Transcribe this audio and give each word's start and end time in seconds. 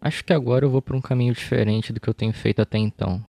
Acho 0.00 0.22
que 0.22 0.34
agora 0.34 0.66
eu 0.66 0.70
vou 0.70 0.82
para 0.82 0.96
um 0.96 1.00
caminho 1.00 1.32
diferente 1.32 1.92
do 1.92 1.98
que 1.98 2.08
eu 2.08 2.12
tenho 2.12 2.32
feito 2.32 2.60
até 2.60 2.76
então. 2.76 3.22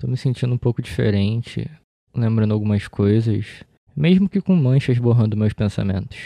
Tô 0.00 0.06
me 0.06 0.16
sentindo 0.16 0.54
um 0.54 0.58
pouco 0.58 0.80
diferente, 0.80 1.70
lembrando 2.14 2.54
algumas 2.54 2.88
coisas, 2.88 3.62
mesmo 3.94 4.28
que 4.28 4.40
com 4.40 4.56
manchas 4.56 4.98
borrando 4.98 5.36
meus 5.36 5.52
pensamentos. 5.52 6.18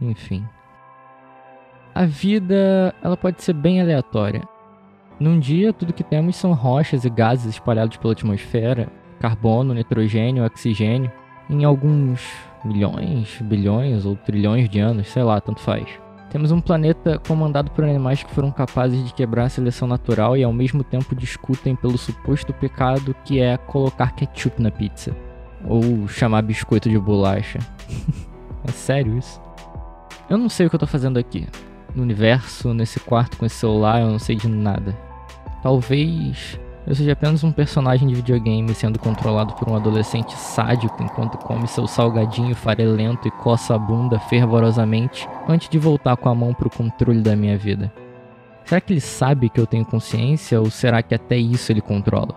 Enfim. 0.00 0.46
A 1.94 2.04
vida, 2.04 2.94
ela 3.02 3.16
pode 3.16 3.42
ser 3.42 3.54
bem 3.54 3.80
aleatória. 3.80 4.42
Num 5.18 5.38
dia, 5.38 5.72
tudo 5.72 5.92
que 5.92 6.04
temos 6.04 6.36
são 6.36 6.52
rochas 6.52 7.04
e 7.04 7.08
gases 7.08 7.46
espalhados 7.46 7.96
pela 7.96 8.12
atmosfera, 8.12 8.92
carbono, 9.20 9.72
nitrogênio, 9.72 10.44
oxigênio, 10.44 11.10
em 11.48 11.64
alguns 11.64 12.20
milhões, 12.64 13.38
bilhões 13.42 14.04
ou 14.04 14.16
trilhões 14.16 14.68
de 14.68 14.80
anos, 14.80 15.08
sei 15.08 15.22
lá, 15.22 15.40
tanto 15.40 15.60
faz. 15.60 15.86
Temos 16.30 16.50
um 16.50 16.60
planeta 16.60 17.20
comandado 17.28 17.70
por 17.70 17.84
animais 17.84 18.22
que 18.22 18.34
foram 18.34 18.50
capazes 18.50 19.04
de 19.04 19.14
quebrar 19.14 19.44
a 19.44 19.48
seleção 19.48 19.86
natural 19.86 20.36
e 20.36 20.42
ao 20.42 20.52
mesmo 20.52 20.82
tempo 20.82 21.14
discutem 21.14 21.76
pelo 21.76 21.96
suposto 21.96 22.52
pecado 22.52 23.14
que 23.24 23.40
é 23.40 23.56
colocar 23.56 24.16
ketchup 24.16 24.60
na 24.60 24.70
pizza. 24.70 25.14
Ou 25.64 26.08
chamar 26.08 26.42
biscoito 26.42 26.90
de 26.90 26.98
bolacha. 26.98 27.60
é 28.66 28.72
sério 28.72 29.16
isso? 29.16 29.40
Eu 30.28 30.36
não 30.36 30.48
sei 30.48 30.66
o 30.66 30.70
que 30.70 30.74
eu 30.74 30.80
tô 30.80 30.88
fazendo 30.88 31.18
aqui. 31.18 31.46
No 31.94 32.02
universo, 32.02 32.74
nesse 32.74 32.98
quarto 32.98 33.36
com 33.36 33.46
esse 33.46 33.56
celular, 33.56 34.00
eu 34.00 34.08
não 34.08 34.18
sei 34.18 34.34
de 34.34 34.48
nada. 34.48 34.96
Talvez 35.62 36.58
eu 36.86 36.94
seja 36.94 37.12
apenas 37.12 37.42
um 37.42 37.50
personagem 37.50 38.06
de 38.06 38.14
videogame 38.14 38.74
sendo 38.74 38.98
controlado 38.98 39.54
por 39.54 39.68
um 39.68 39.74
adolescente 39.74 40.34
sádico 40.36 41.02
enquanto 41.02 41.38
come 41.38 41.66
seu 41.66 41.86
salgadinho 41.86 42.54
farelento 42.54 43.26
e 43.26 43.30
coça 43.30 43.74
a 43.74 43.78
bunda 43.78 44.18
fervorosamente 44.18 45.26
antes 45.48 45.68
de 45.68 45.78
voltar 45.78 46.16
com 46.16 46.28
a 46.28 46.34
mão 46.34 46.52
para 46.52 46.68
o 46.68 46.70
controle 46.70 47.22
da 47.22 47.34
minha 47.34 47.56
vida. 47.56 47.92
Será 48.64 48.80
que 48.80 48.92
ele 48.92 49.00
sabe 49.00 49.48
que 49.48 49.60
eu 49.60 49.66
tenho 49.66 49.84
consciência 49.84 50.60
ou 50.60 50.70
será 50.70 51.02
que 51.02 51.14
até 51.14 51.36
isso 51.36 51.72
ele 51.72 51.80
controla? 51.80 52.34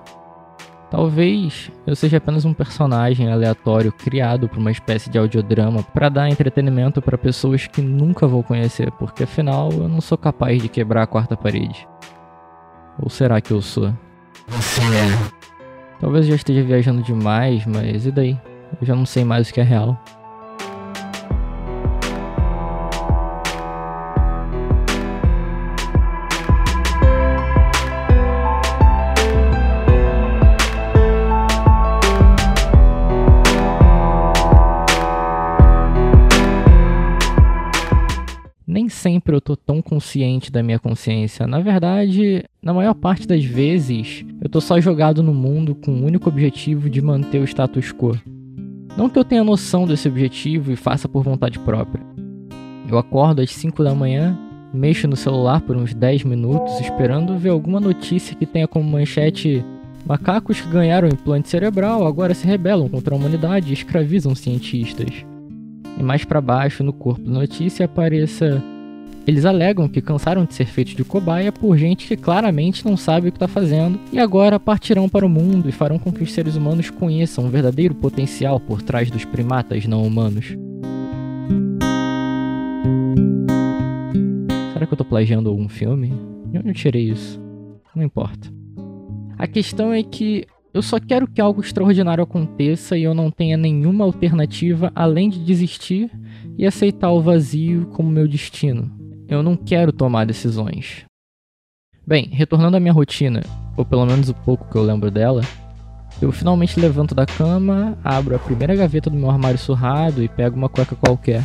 Talvez 0.90 1.70
eu 1.86 1.96
seja 1.98 2.16
apenas 2.16 2.46
um 2.46 2.54
personagem 2.54 3.30
aleatório 3.30 3.92
criado 3.92 4.48
por 4.48 4.58
uma 4.58 4.72
espécie 4.72 5.10
de 5.10 5.18
audiodrama 5.18 5.84
para 5.84 6.08
dar 6.08 6.30
entretenimento 6.30 7.02
para 7.02 7.18
pessoas 7.18 7.68
que 7.68 7.82
nunca 7.82 8.26
vou 8.26 8.42
conhecer, 8.42 8.90
porque 8.94 9.24
afinal 9.24 9.70
eu 9.74 9.90
não 9.90 10.00
sou 10.00 10.18
capaz 10.18 10.62
de 10.62 10.70
quebrar 10.70 11.04
a 11.04 11.08
quarta 11.08 11.36
parede. 11.36 11.86
Ou 13.02 13.10
será 13.10 13.42
que 13.42 13.52
eu 13.52 13.62
sou? 13.62 13.94
Você 14.48 14.82
é. 14.82 15.38
Talvez 16.00 16.26
eu 16.26 16.32
já 16.32 16.36
esteja 16.36 16.64
viajando 16.64 17.02
demais, 17.02 17.66
mas 17.66 18.06
e 18.06 18.12
daí? 18.12 18.38
Eu 18.80 18.86
já 18.86 18.96
não 18.96 19.06
sei 19.06 19.24
mais 19.24 19.50
o 19.50 19.54
que 19.54 19.60
é 19.60 19.64
real. 19.64 20.02
Sempre 39.08 39.34
eu 39.34 39.40
tô 39.40 39.56
tão 39.56 39.82
consciente 39.82 40.52
da 40.52 40.62
minha 40.62 40.78
consciência. 40.78 41.48
Na 41.48 41.62
verdade, 41.62 42.44
na 42.62 42.74
maior 42.74 42.94
parte 42.94 43.26
das 43.26 43.42
vezes, 43.46 44.26
eu 44.42 44.50
tô 44.50 44.60
só 44.60 44.82
jogado 44.82 45.24
no 45.24 45.34
mundo 45.34 45.74
com 45.74 45.92
o 45.92 46.06
único 46.06 46.28
objetivo 46.28 46.90
de 46.90 47.02
manter 47.02 47.40
o 47.40 47.46
status 47.46 47.94
quo. 47.94 48.20
Não 48.98 49.10
que 49.10 49.18
eu 49.18 49.24
tenha 49.24 49.46
noção 49.46 49.88
desse 49.88 50.10
objetivo 50.10 50.74
e 50.74 50.76
faça 50.76 51.08
por 51.08 51.24
vontade 51.24 51.58
própria. 51.60 52.04
Eu 52.90 52.98
acordo 52.98 53.42
às 53.42 53.50
5 53.52 53.82
da 53.82 53.96
manhã, 53.96 54.38
mexo 54.74 55.08
no 55.08 55.16
celular 55.16 55.62
por 55.62 55.78
uns 55.78 55.94
10 55.94 56.26
minutos 56.26 56.78
esperando 56.82 57.38
ver 57.38 57.50
alguma 57.50 57.80
notícia 57.80 58.36
que 58.36 58.46
tenha 58.46 58.68
como 58.68 58.90
manchete 58.90 59.64
Macacos 60.06 60.62
que 60.62 60.70
ganharam 60.70 61.08
implante 61.08 61.50
cerebral 61.50 62.08
agora 62.08 62.34
se 62.34 62.48
rebelam 62.48 62.88
contra 62.88 63.14
a 63.14 63.18
humanidade 63.18 63.70
e 63.70 63.74
escravizam 63.74 64.34
cientistas. 64.34 65.26
E 65.98 66.04
mais 66.04 66.24
para 66.24 66.40
baixo 66.40 66.82
no 66.82 66.94
corpo 66.94 67.22
da 67.22 67.32
notícia 67.32 67.86
apareça 67.86 68.64
eles 69.28 69.44
alegam 69.44 69.90
que 69.90 70.02
cansaram 70.02 70.46
de 70.46 70.54
ser 70.54 70.68
feitos 70.68 70.96
de 70.96 71.04
cobaia 71.04 71.52
por 71.52 71.78
gente 71.78 72.08
que 72.08 72.16
claramente 72.16 72.86
não 72.86 72.96
sabe 72.96 73.28
o 73.28 73.32
que 73.32 73.36
está 73.36 73.48
fazendo 73.48 74.00
e 74.14 74.18
agora 74.18 74.58
partirão 74.58 75.10
para 75.10 75.26
o 75.26 75.30
mundo 75.30 75.68
e 75.68 75.72
farão 75.74 76.00
com 76.00 76.14
que 76.14 76.24
os 76.24 76.32
seres 76.32 76.56
humanos 76.56 76.90
conheçam 76.90 77.46
o 77.46 77.50
verdadeiro 77.50 77.94
potencial 77.94 78.58
por 78.58 78.82
trás 78.82 79.12
dos 79.12 79.26
primatas 79.26 79.86
não 79.86 80.02
humanos. 80.02 80.56
Será 84.72 84.86
que 84.86 84.94
eu 84.94 84.96
estou 84.96 85.06
plagiando 85.06 85.50
algum 85.50 85.68
filme? 85.68 86.14
De 86.46 86.60
onde 86.60 86.70
eu 86.70 86.74
tirei 86.74 87.10
isso? 87.10 87.38
Não 87.94 88.04
importa. 88.04 88.50
A 89.38 89.46
questão 89.46 89.92
é 89.92 90.04
que 90.04 90.46
eu 90.74 90.82
só 90.82 91.02
quero 91.02 91.28
que 91.28 91.42
algo 91.42 91.60
extraordinário 91.60 92.24
aconteça 92.24 92.98
e 92.98 93.04
eu 93.04 93.14
não 93.14 93.30
tenha 93.30 93.58
nenhuma 93.58 94.06
alternativa 94.06 94.90
além 94.96 95.30
de 95.30 95.40
desistir 95.40 96.10
e 96.58 96.66
aceitar 96.66 97.12
o 97.12 97.22
vazio 97.22 97.88
como 97.88 98.10
meu 98.10 98.26
destino 98.26 99.06
eu 99.28 99.44
não 99.44 99.56
quero 99.56 99.92
tomar 99.92 100.26
decisões. 100.26 101.06
Bem, 102.06 102.30
retornando 102.32 102.78
à 102.78 102.80
minha 102.80 102.94
rotina, 102.94 103.42
ou 103.76 103.84
pelo 103.84 104.06
menos 104.06 104.30
o 104.30 104.34
pouco 104.34 104.70
que 104.72 104.78
eu 104.78 104.84
lembro 104.84 105.12
dela, 105.12 105.42
eu 106.22 106.32
finalmente 106.32 106.80
levanto 106.80 107.14
da 107.14 107.26
cama, 107.26 107.98
abro 108.04 108.36
a 108.36 108.40
primeira 108.40 108.76
gaveta 108.76 109.10
do 109.10 109.18
meu 109.18 109.30
armário 109.30 109.60
surrado 109.60 110.24
e 110.24 110.30
pego 110.30 110.56
uma 110.56 110.70
cueca 110.70 110.96
qualquer. 110.96 111.44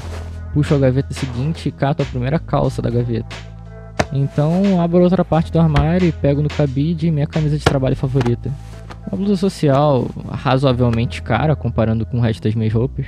Puxo 0.55 0.75
a 0.75 0.79
gaveta 0.79 1.13
seguinte 1.13 1.69
e 1.69 1.73
cato 1.73 2.03
a 2.03 2.07
primeira 2.07 2.39
calça 2.39 2.81
da 2.81 2.89
gaveta. 2.89 3.35
Então 4.13 4.81
abro 4.81 5.03
outra 5.03 5.25
parte 5.25 5.51
do 5.51 5.59
armário 5.59 6.07
e 6.07 6.13
pego 6.13 6.43
no 6.43 6.49
cabide 6.49 7.11
minha 7.11 7.27
camisa 7.27 7.59
de 7.59 7.65
trabalho 7.65 7.97
favorita. 7.97 8.53
Uma 9.09 9.17
blusa 9.17 9.37
social 9.37 10.07
razoavelmente 10.31 11.23
cara 11.23 11.57
comparando 11.57 12.07
com 12.07 12.19
o 12.19 12.21
resto 12.21 12.43
das 12.43 12.55
minhas 12.55 12.73
roupas. 12.73 13.07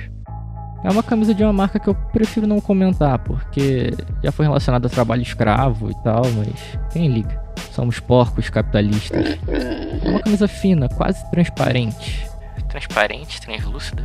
É 0.85 0.89
uma 0.91 1.01
camisa 1.01 1.33
de 1.33 1.43
uma 1.43 1.51
marca 1.51 1.79
que 1.79 1.87
eu 1.87 1.95
prefiro 1.95 2.45
não 2.45 2.61
comentar, 2.61 3.17
porque 3.17 3.91
já 4.23 4.31
foi 4.31 4.45
relacionada 4.45 4.85
a 4.85 4.89
trabalho 4.89 5.23
escravo 5.23 5.89
e 5.89 5.95
tal, 6.03 6.21
mas 6.37 6.77
quem 6.93 7.07
liga? 7.07 7.41
Somos 7.71 7.99
porcos 7.99 8.51
capitalistas. 8.51 9.35
É 9.47 10.07
uma 10.07 10.19
camisa 10.19 10.47
fina, 10.47 10.87
quase 10.87 11.27
transparente. 11.31 12.29
Transparente, 12.69 13.41
translúcida, 13.41 14.03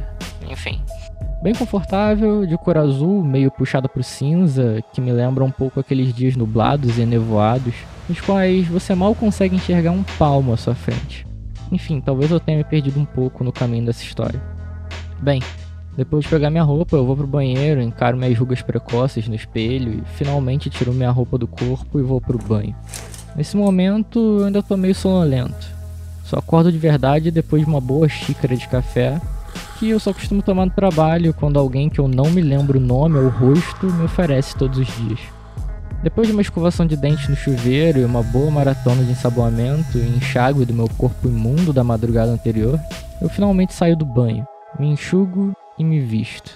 enfim. 0.49 0.81
Bem 1.43 1.55
confortável, 1.55 2.47
de 2.47 2.57
cor 2.57 2.79
azul, 2.79 3.23
meio 3.23 3.51
puxada 3.51 3.87
pro 3.87 4.03
cinza, 4.03 4.83
que 4.95 5.03
me 5.03 5.13
lembra 5.13 5.45
um 5.45 5.51
pouco 5.51 5.81
aqueles 5.81 6.15
dias 6.15 6.35
nublados 6.35 6.97
e 6.97 7.05
nevoados, 7.05 7.75
nos 8.09 8.23
quais 8.23 8.67
você 8.67 8.95
mal 8.95 9.15
consegue 9.15 9.55
enxergar 9.55 9.91
um 9.91 10.03
palmo 10.19 10.55
à 10.55 10.57
sua 10.57 10.75
frente. 10.75 11.27
Enfim, 11.71 12.01
talvez 12.01 12.31
eu 12.31 12.41
tenha 12.41 12.57
me 12.57 12.65
perdido 12.65 12.99
um 12.99 13.05
pouco 13.05 13.45
no 13.45 13.53
caminho 13.53 13.85
dessa 13.85 14.03
história. 14.03 14.41
Bem, 15.21 15.43
depois 15.97 16.25
de 16.25 16.31
pegar 16.31 16.51
minha 16.51 16.63
roupa, 16.63 16.97
eu 16.97 17.05
vou 17.05 17.17
pro 17.17 17.27
banheiro, 17.27 17.83
encaro 17.83 18.17
minhas 18.17 18.39
rugas 18.39 18.63
precoces 18.63 19.29
no 19.29 19.35
espelho 19.35 19.95
e 19.95 20.03
finalmente 20.17 20.71
tiro 20.71 20.93
minha 20.93 21.11
roupa 21.11 21.37
do 21.37 21.47
corpo 21.47 21.99
e 21.99 22.03
vou 22.03 22.21
pro 22.21 22.39
banho. 22.39 22.75
Nesse 23.37 23.57
momento 23.57 24.39
eu 24.41 24.47
ainda 24.47 24.63
tô 24.63 24.77
meio 24.77 24.95
sonolento. 24.95 25.69
Só 26.25 26.39
acordo 26.39 26.71
de 26.71 26.79
verdade 26.79 27.31
depois 27.31 27.65
de 27.65 27.69
uma 27.69 27.81
boa 27.81 28.09
xícara 28.09 28.57
de 28.57 28.69
café, 28.69 29.21
que 29.79 29.91
eu 29.91 29.99
só 29.99 30.13
costumo 30.13 30.43
tomar 30.43 30.67
no 30.67 30.73
trabalho 30.73 31.35
quando 31.35 31.59
alguém 31.59 31.89
que 31.89 31.99
eu 31.99 32.07
não 32.07 32.31
me 32.31 32.41
lembro 32.41 32.79
o 32.79 32.83
nome 32.83 33.19
ou 33.19 33.25
o 33.25 33.29
rosto 33.29 33.87
me 33.87 34.05
oferece 34.05 34.57
todos 34.57 34.79
os 34.79 34.87
dias. 34.97 35.21
Depois 36.03 36.27
de 36.27 36.33
uma 36.33 36.43
escovação 36.43 36.87
de 36.87 36.97
dente 36.97 37.29
no 37.29 37.37
chuveiro 37.37 37.99
e 37.99 38.05
uma 38.05 38.23
boa 38.23 38.51
maratona 38.51 39.03
de 39.03 39.11
ensaboamento 39.11 39.99
e 39.99 40.17
enxágue 40.17 40.65
do 40.65 40.73
meu 40.73 40.89
corpo 40.97 41.29
imundo 41.29 41.73
da 41.73 41.85
madrugada 41.85 42.31
anterior, 42.31 42.79
eu 43.21 43.29
finalmente 43.29 43.75
saio 43.75 43.97
do 43.97 44.07
banho, 44.07 44.47
me 44.79 44.87
enxugo 44.87 45.53
e 45.81 45.85
me 45.85 45.99
visto. 45.99 46.53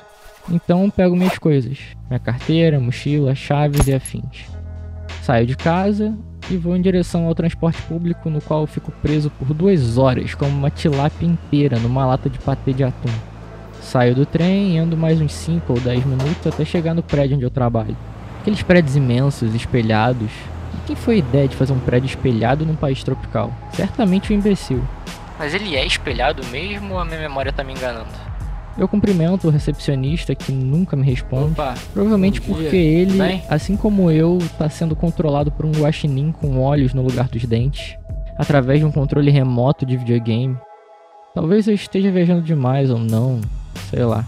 Então 0.51 0.91
pego 0.91 1.17
minhas 1.17 1.39
coisas, 1.39 1.79
minha 2.11 2.21
carteira, 2.21 2.79
mochila, 2.79 3.35
chaves 3.35 3.89
e 3.89 3.95
afins. 3.95 4.45
Saio 5.23 5.47
de 5.47 5.57
casa 5.57 6.15
e 6.51 6.59
vou 6.59 6.77
em 6.77 6.83
direção 6.83 7.27
ao 7.27 7.35
transporte 7.35 7.81
público, 7.83 8.29
no 8.29 8.43
qual 8.43 8.67
fico 8.67 8.93
preso 8.93 9.31
por 9.31 9.55
duas 9.55 9.97
horas, 9.97 10.35
como 10.35 10.51
uma 10.51 10.69
tilápia 10.69 11.25
inteira 11.25 11.79
numa 11.79 12.05
lata 12.05 12.29
de 12.29 12.39
patê 12.39 12.75
de 12.75 12.85
atum. 12.85 13.11
Saio 13.81 14.15
do 14.15 14.27
trem 14.27 14.77
e 14.77 14.79
ando 14.79 14.95
mais 14.95 15.19
uns 15.19 15.33
5 15.33 15.73
ou 15.73 15.81
10 15.81 16.05
minutos 16.05 16.47
até 16.47 16.63
chegar 16.63 16.93
no 16.93 17.03
prédio 17.03 17.37
onde 17.37 17.47
eu 17.47 17.51
trabalho. 17.51 17.97
Aqueles 18.43 18.63
prédios 18.63 18.95
imensos, 18.95 19.55
espelhados. 19.55 20.31
E 20.75 20.87
quem 20.87 20.97
foi 20.97 21.15
a 21.15 21.19
ideia 21.19 21.49
de 21.49 21.57
fazer 21.57 21.73
um 21.73 21.81
prédio 21.81 22.09
espelhado 22.09 22.67
num 22.67 22.77
país 22.77 23.03
tropical? 23.03 23.51
Certamente 23.73 24.35
um 24.35 24.37
imbecil. 24.37 24.85
Mas 25.39 25.55
ele 25.55 25.75
é 25.75 25.87
espelhado 25.87 26.45
mesmo 26.49 26.93
ou 26.93 27.01
a 27.01 27.07
minha 27.07 27.21
memória 27.21 27.51
tá 27.51 27.65
me 27.65 27.73
enganando? 27.73 28.34
Eu 28.77 28.89
cumprimento 28.89 29.47
o 29.47 29.51
recepcionista 29.51 30.35
que 30.35 30.51
nunca 30.51 30.97
me 30.97 31.05
responde. 31.05 31.53
Opa, 31.53 31.75
provavelmente 31.93 32.41
porque 32.41 32.77
ele, 32.77 33.19
Bem? 33.19 33.43
assim 33.49 33.77
como 33.77 34.11
eu, 34.11 34.39
está 34.39 34.69
sendo 34.69 34.97
controlado 34.97 35.53
por 35.53 35.65
um 35.65 35.71
guaxinim 35.71 36.33
com 36.33 36.61
olhos 36.61 36.93
no 36.93 37.03
lugar 37.03 37.29
dos 37.29 37.45
dentes, 37.45 37.97
através 38.37 38.81
de 38.81 38.85
um 38.85 38.91
controle 38.91 39.31
remoto 39.31 39.87
de 39.87 39.97
videogame. 39.97 40.57
Talvez 41.35 41.69
eu 41.69 41.75
esteja 41.75 42.11
viajando 42.11 42.43
demais 42.43 42.91
ou 42.91 42.99
não, 42.99 43.41
sei 43.91 44.05
lá. 44.05 44.25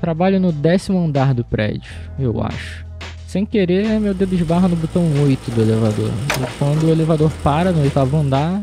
Trabalho 0.00 0.38
no 0.38 0.52
décimo 0.52 1.04
andar 1.04 1.34
do 1.34 1.44
prédio, 1.44 1.90
eu 2.18 2.40
acho. 2.40 2.86
Sem 3.26 3.44
querer, 3.44 4.00
meu 4.00 4.14
dedo 4.14 4.34
esbarra 4.34 4.68
no 4.68 4.76
botão 4.76 5.02
8 5.22 5.50
do 5.50 5.60
elevador. 5.60 6.10
E 6.10 6.58
quando 6.58 6.84
o 6.84 6.90
elevador 6.90 7.30
para 7.42 7.72
no 7.72 7.82
oitavo 7.82 8.16
andar. 8.16 8.62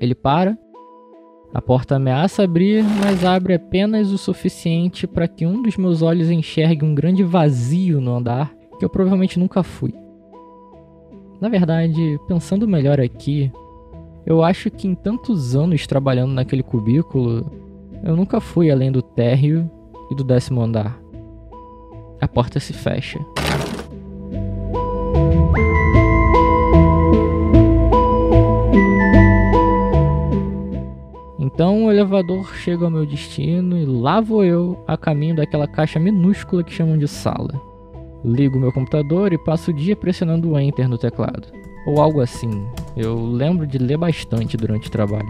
Ele 0.00 0.14
para, 0.14 0.56
a 1.52 1.62
porta 1.62 1.96
ameaça 1.96 2.44
abrir, 2.44 2.84
mas 3.02 3.24
abre 3.24 3.54
apenas 3.54 4.12
o 4.12 4.18
suficiente 4.18 5.06
para 5.06 5.26
que 5.26 5.46
um 5.46 5.62
dos 5.62 5.76
meus 5.76 6.02
olhos 6.02 6.30
enxergue 6.30 6.84
um 6.84 6.94
grande 6.94 7.22
vazio 7.22 8.00
no 8.00 8.14
andar 8.14 8.54
que 8.78 8.84
eu 8.84 8.88
provavelmente 8.88 9.38
nunca 9.38 9.62
fui. 9.62 9.92
Na 11.40 11.48
verdade, 11.48 12.18
pensando 12.26 12.66
melhor 12.66 13.00
aqui, 13.00 13.50
eu 14.24 14.42
acho 14.42 14.70
que 14.70 14.86
em 14.86 14.94
tantos 14.94 15.56
anos 15.56 15.86
trabalhando 15.86 16.32
naquele 16.32 16.62
cubículo, 16.62 17.50
eu 18.04 18.16
nunca 18.16 18.40
fui 18.40 18.70
além 18.70 18.92
do 18.92 19.02
térreo 19.02 19.70
e 20.10 20.14
do 20.14 20.24
décimo 20.24 20.60
andar. 20.60 21.00
A 22.20 22.28
porta 22.28 22.60
se 22.60 22.72
fecha. 22.72 23.18
Elevador 32.08 32.54
chega 32.56 32.86
ao 32.86 32.90
meu 32.90 33.04
destino 33.04 33.76
e 33.76 33.84
lá 33.84 34.18
vou 34.20 34.42
eu 34.42 34.82
a 34.86 34.96
caminho 34.96 35.36
daquela 35.36 35.68
caixa 35.68 36.00
minúscula 36.00 36.64
que 36.64 36.72
chamam 36.72 36.96
de 36.96 37.06
sala. 37.06 37.60
Ligo 38.24 38.58
meu 38.58 38.72
computador 38.72 39.32
e 39.32 39.38
passo 39.38 39.70
o 39.70 39.74
dia 39.74 39.94
pressionando 39.94 40.50
o 40.50 40.58
Enter 40.58 40.88
no 40.88 40.96
teclado 40.96 41.48
ou 41.86 42.00
algo 42.00 42.20
assim. 42.20 42.66
Eu 42.96 43.22
lembro 43.26 43.66
de 43.66 43.76
ler 43.76 43.98
bastante 43.98 44.56
durante 44.56 44.88
o 44.88 44.90
trabalho. 44.90 45.28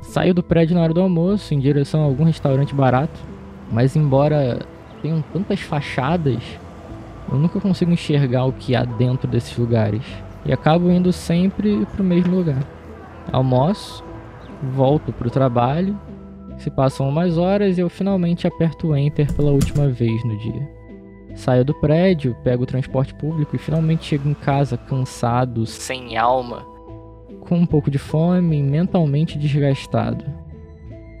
Saio 0.00 0.32
do 0.32 0.42
prédio 0.42 0.74
na 0.74 0.82
hora 0.82 0.94
do 0.94 1.02
almoço 1.02 1.52
em 1.52 1.60
direção 1.60 2.00
a 2.00 2.04
algum 2.04 2.24
restaurante 2.24 2.74
barato, 2.74 3.20
mas 3.70 3.94
embora 3.94 4.60
tenham 5.02 5.22
tantas 5.32 5.60
fachadas, 5.60 6.42
eu 7.30 7.38
nunca 7.38 7.60
consigo 7.60 7.92
enxergar 7.92 8.46
o 8.46 8.52
que 8.52 8.74
há 8.74 8.84
dentro 8.84 9.28
desses 9.28 9.56
lugares 9.56 10.02
e 10.46 10.52
acabo 10.52 10.90
indo 10.90 11.12
sempre 11.12 11.86
para 11.86 12.02
o 12.02 12.04
mesmo 12.04 12.36
lugar. 12.36 12.62
Almoço, 13.32 14.04
volto 14.64 15.12
para 15.12 15.28
o 15.28 15.30
trabalho, 15.30 15.98
se 16.58 16.70
passam 16.70 17.08
umas 17.08 17.36
horas 17.36 17.78
e 17.78 17.80
eu 17.80 17.88
finalmente 17.88 18.46
aperto 18.46 18.94
Enter 18.96 19.32
pela 19.32 19.50
última 19.50 19.88
vez 19.88 20.24
no 20.24 20.36
dia. 20.38 20.68
Saio 21.34 21.64
do 21.64 21.74
prédio, 21.74 22.36
pego 22.44 22.62
o 22.62 22.66
transporte 22.66 23.12
público 23.14 23.56
e 23.56 23.58
finalmente 23.58 24.04
chego 24.04 24.28
em 24.28 24.34
casa 24.34 24.76
cansado, 24.76 25.66
sem 25.66 26.16
alma, 26.16 26.64
com 27.40 27.58
um 27.58 27.66
pouco 27.66 27.90
de 27.90 27.98
fome 27.98 28.58
e 28.58 28.62
mentalmente 28.62 29.36
desgastado. 29.36 30.24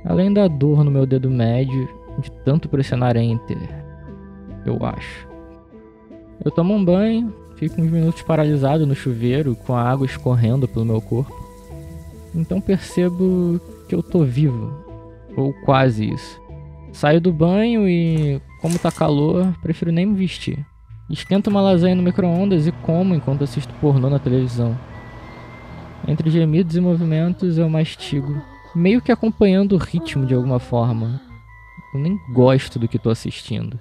Além 0.04 0.32
da 0.32 0.46
dor 0.46 0.84
no 0.84 0.90
meu 0.90 1.04
dedo 1.04 1.30
médio 1.30 1.88
de 2.20 2.30
tanto 2.44 2.68
pressionar 2.68 3.16
Enter, 3.16 3.58
eu 4.64 4.78
acho. 4.84 5.28
Eu 6.44 6.50
tomo 6.50 6.74
um 6.74 6.84
banho, 6.84 7.34
fico 7.56 7.80
uns 7.80 7.90
minutos 7.90 8.22
paralisado 8.22 8.86
no 8.86 8.94
chuveiro 8.94 9.56
com 9.56 9.74
a 9.74 9.82
água 9.82 10.06
escorrendo 10.06 10.68
pelo 10.68 10.84
meu 10.84 11.00
corpo. 11.00 11.43
Então 12.34 12.60
percebo 12.60 13.60
que 13.88 13.94
eu 13.94 14.02
tô 14.02 14.24
vivo, 14.24 14.72
ou 15.36 15.52
quase 15.64 16.10
isso. 16.10 16.40
Saio 16.92 17.20
do 17.20 17.32
banho 17.32 17.88
e, 17.88 18.40
como 18.60 18.78
tá 18.78 18.90
calor, 18.90 19.54
prefiro 19.62 19.92
nem 19.92 20.06
me 20.06 20.14
vestir. 20.14 20.64
Esquento 21.10 21.50
uma 21.50 21.60
lasanha 21.60 21.94
no 21.94 22.02
micro-ondas 22.02 22.66
e 22.66 22.72
como 22.72 23.14
enquanto 23.14 23.44
assisto 23.44 23.74
pornô 23.74 24.08
na 24.08 24.18
televisão. 24.18 24.76
Entre 26.06 26.30
gemidos 26.30 26.76
e 26.76 26.80
movimentos 26.80 27.58
eu 27.58 27.68
mastigo, 27.68 28.40
meio 28.74 29.00
que 29.00 29.12
acompanhando 29.12 29.72
o 29.72 29.78
ritmo 29.78 30.26
de 30.26 30.34
alguma 30.34 30.58
forma. 30.58 31.20
Eu 31.94 32.00
nem 32.00 32.18
gosto 32.32 32.78
do 32.78 32.88
que 32.88 32.98
tô 32.98 33.10
assistindo. 33.10 33.78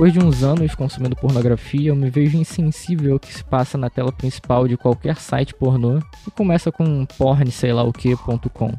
Depois 0.00 0.14
de 0.14 0.18
uns 0.18 0.42
anos 0.42 0.74
consumindo 0.74 1.14
pornografia, 1.14 1.90
eu 1.90 1.94
me 1.94 2.08
vejo 2.08 2.38
insensível 2.38 3.12
ao 3.12 3.18
que 3.18 3.34
se 3.34 3.44
passa 3.44 3.76
na 3.76 3.90
tela 3.90 4.10
principal 4.10 4.66
de 4.66 4.74
qualquer 4.74 5.16
site 5.16 5.52
pornô 5.52 5.98
e 6.26 6.30
começa 6.30 6.72
com 6.72 7.04
porn 7.18 7.50
sei 7.50 7.70
lá 7.74 7.82
o 7.82 7.92
que.com. 7.92 8.72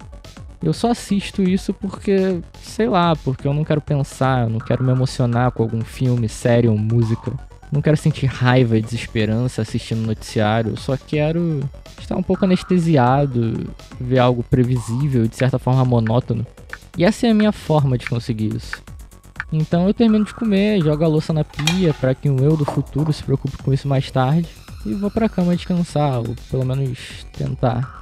Eu 0.64 0.74
só 0.74 0.90
assisto 0.90 1.44
isso 1.44 1.76
porque, 1.76 2.42
sei 2.64 2.90
lá, 2.90 3.16
porque 3.16 3.48
eu 3.48 3.54
não 3.54 3.64
quero 3.64 3.80
pensar, 3.80 4.50
não 4.50 4.58
quero 4.58 4.84
me 4.84 4.92
emocionar 4.92 5.52
com 5.52 5.62
algum 5.62 5.82
filme, 5.82 6.28
série 6.28 6.68
ou 6.68 6.76
música. 6.76 7.32
Não 7.72 7.84
quero 7.84 7.98
sentir 7.98 8.26
raiva 8.26 8.76
e 8.76 8.82
desesperança 8.82 9.62
assistindo 9.62 10.04
noticiário, 10.04 10.72
eu 10.72 10.78
só 10.78 10.98
quero 10.98 11.60
estar 12.00 12.18
um 12.18 12.24
pouco 12.24 12.46
anestesiado, 12.46 13.72
ver 14.00 14.18
algo 14.18 14.42
previsível 14.42 15.28
de 15.28 15.36
certa 15.36 15.60
forma 15.60 15.86
monótono. 15.86 16.44
E 16.98 17.06
essa 17.06 17.28
é 17.28 17.30
a 17.30 17.36
minha 17.36 17.52
forma 17.52 17.96
de 17.96 18.10
conseguir 18.10 18.56
isso. 18.56 18.82
Então 19.52 19.88
eu 19.88 19.94
termino 19.94 20.24
de 20.24 20.34
comer, 20.34 20.82
jogo 20.82 21.04
a 21.04 21.08
louça 21.08 21.34
na 21.34 21.44
pia 21.44 21.94
para 21.94 22.16
que 22.16 22.30
o 22.30 22.40
eu 22.40 22.56
do 22.56 22.64
futuro 22.64 23.12
se 23.12 23.24
preocupe 23.24 23.58
com 23.58 23.74
isso 23.74 23.88
mais 23.88 24.10
tarde 24.10 24.48
e 24.86 24.94
vou 24.94 25.12
pra 25.12 25.28
cama 25.28 25.56
descansar, 25.56 26.20
ou 26.20 26.36
pelo 26.50 26.66
menos 26.66 27.26
tentar. 27.34 28.02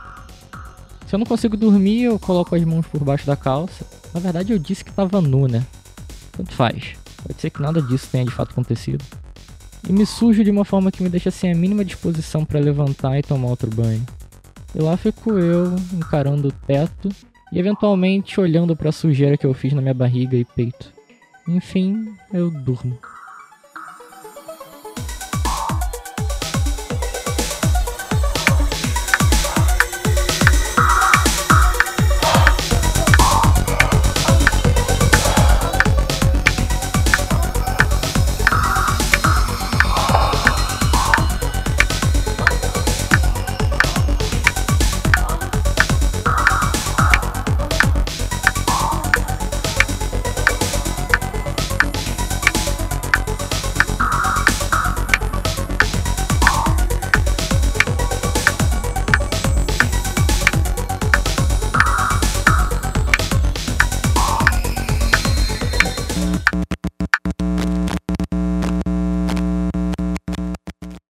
Se 1.07 1.15
eu 1.15 1.19
não 1.19 1.25
consigo 1.25 1.57
dormir, 1.57 2.03
eu 2.03 2.19
coloco 2.19 2.55
as 2.55 2.63
mãos 2.63 2.85
por 2.85 3.03
baixo 3.03 3.25
da 3.25 3.35
calça. 3.35 3.83
Na 4.13 4.19
verdade, 4.19 4.53
eu 4.53 4.59
disse 4.59 4.85
que 4.85 4.91
tava 4.91 5.19
nu, 5.19 5.47
né? 5.47 5.65
Tanto 6.31 6.53
faz. 6.53 6.93
Pode 7.23 7.41
ser 7.41 7.49
que 7.49 7.61
nada 7.61 7.81
disso 7.81 8.07
tenha 8.11 8.25
de 8.25 8.31
fato 8.31 8.51
acontecido. 8.51 9.03
E 9.87 9.91
me 9.91 10.05
sujo 10.05 10.43
de 10.43 10.51
uma 10.51 10.63
forma 10.63 10.91
que 10.91 11.01
me 11.01 11.09
deixa 11.09 11.31
sem 11.31 11.51
a 11.51 11.55
mínima 11.55 11.83
disposição 11.83 12.45
para 12.45 12.59
levantar 12.59 13.17
e 13.17 13.23
tomar 13.23 13.47
outro 13.47 13.69
banho. 13.71 14.05
E 14.75 14.79
lá 14.79 14.95
fico 14.97 15.31
eu, 15.31 15.75
encarando 15.93 16.49
o 16.49 16.51
teto 16.51 17.09
e 17.51 17.57
eventualmente 17.57 18.39
olhando 18.39 18.75
para 18.75 18.89
a 18.89 18.93
sujeira 18.93 19.35
que 19.35 19.47
eu 19.47 19.53
fiz 19.53 19.73
na 19.73 19.81
minha 19.81 19.95
barriga 19.95 20.37
e 20.37 20.45
peito. 20.45 20.98
Enfim, 21.49 22.15
eu 22.31 22.51
durmo. 22.51 22.95